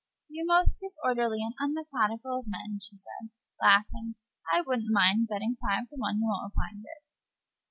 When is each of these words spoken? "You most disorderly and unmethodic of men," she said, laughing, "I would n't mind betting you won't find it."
"You 0.29 0.47
most 0.47 0.79
disorderly 0.79 1.43
and 1.43 1.53
unmethodic 1.59 2.21
of 2.25 2.47
men," 2.47 2.79
she 2.81 2.97
said, 2.97 3.29
laughing, 3.61 4.15
"I 4.51 4.61
would 4.61 4.79
n't 4.79 4.91
mind 4.91 5.27
betting 5.27 5.55
you 5.61 5.97
won't 5.99 6.53
find 6.55 6.83
it." 6.83 7.15